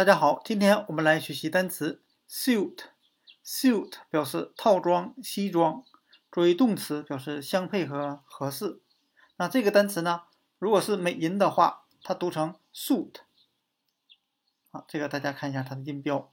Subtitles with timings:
[0.00, 2.84] 大家好，今天我们来学习单词 suit。
[3.44, 5.84] suit 表示套装、西装，
[6.32, 8.80] 作为动词表示相配合、合适。
[9.36, 10.22] 那这个单词呢，
[10.58, 13.16] 如果是美音的话，它读成 suit。
[14.70, 16.30] 好，这个大家看一下它的音标。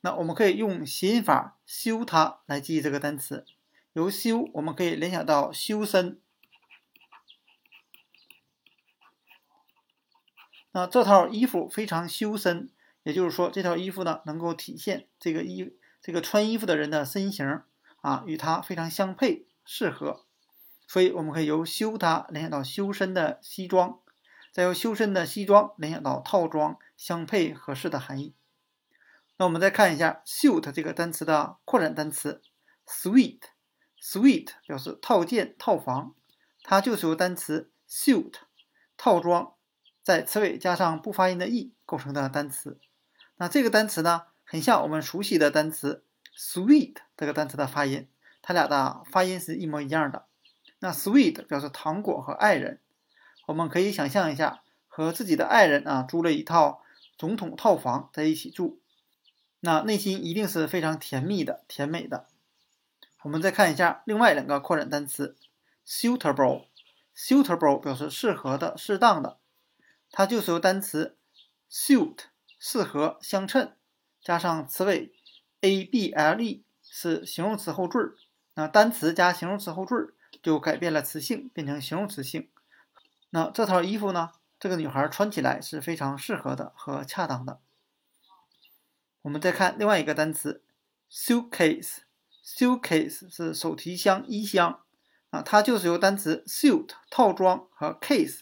[0.00, 3.44] 那我们可以用谐音法修它来记忆这个单词。
[3.92, 6.18] 由修，我们可以联想到修身。
[10.72, 12.68] 那这套衣服非常修身，
[13.02, 17.62] 也就是说，这套衣服呢能够体现这个衣这个穿衣服的人的身形
[18.00, 20.24] 啊，与他非常相配适合，
[20.86, 23.98] 所以我们可以由修它联想到修身的西装，
[24.52, 28.34] 再由修身的西装联想到套装相配合适的含义。
[29.36, 32.42] 那我们再看一下 suit 这个单词的扩展单词
[32.86, 36.14] suite，suite 表示套件、套房，
[36.62, 38.34] 它就是由单词 suit
[38.96, 39.54] 套装。
[40.08, 42.78] 在词尾加上不发音的 e 构成的单词，
[43.36, 46.02] 那这个单词呢，很像我们熟悉的单词
[46.34, 48.08] sweet 这个单词的发音，
[48.40, 50.24] 它俩的发音是一模一样的。
[50.78, 52.80] 那 sweet 表示糖果和爱人，
[53.48, 56.80] 我们可以想象一下，和自己的爱人啊租了一套
[57.18, 58.80] 总统套房在一起住，
[59.60, 62.28] 那内心一定是非常甜蜜的、甜美的。
[63.24, 65.36] 我们再看一下另外两个扩展单词
[65.86, 69.36] suitable，suitable 表示适合的、适当的。
[70.10, 71.16] 它就是由单词
[71.70, 72.20] suit
[72.58, 73.74] 适合相称，
[74.22, 75.12] 加上词尾
[75.60, 78.16] able 是形容词后缀，
[78.54, 82.48] 那单词加形容词后缀就改变了词性，变成形容词性。
[83.30, 87.60] 那这套衣服呢，这个女孩穿起来是非常适合的和恰当的。
[89.22, 90.62] 我们再看另外一个单词
[91.10, 94.80] suitcase，suitcase 是手提箱、衣箱，
[95.30, 98.40] 啊，它就是由单词 suit 套装和 case。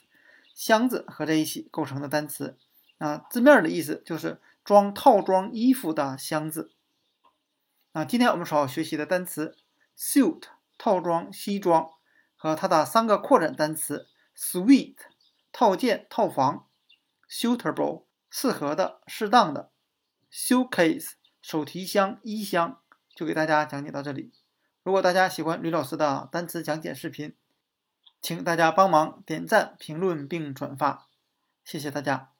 [0.57, 2.57] 箱子合在一起构成的单词，
[2.97, 6.73] 啊，字面的意思就是装套装衣服的箱子。
[7.93, 9.55] 那今天我们所要学习的单词
[9.99, 10.45] suit
[10.79, 11.91] 套装西装
[12.37, 14.97] 和它的三个扩展单词 suite
[15.53, 16.67] 套件套房
[17.29, 19.71] ，suitable 适合的适当的
[20.33, 21.13] ，suitcase
[21.43, 22.81] 手提箱衣箱，
[23.15, 24.33] 就给大家讲解到这里。
[24.83, 27.35] 如果大家喜欢吕老师的单词讲解视频，
[28.21, 31.09] 请大家帮忙点赞、评论并转发，
[31.65, 32.36] 谢谢大家。